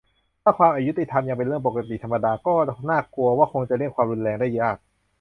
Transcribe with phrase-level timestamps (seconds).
[0.43, 2.53] ถ้า ความอยุติธรรม ยังเป็นเรื่องปกติธรรมดา ก็
[2.89, 4.77] น่ากลัวว่าคงจะเลี่ยง ความรุนแรง ได้ยาก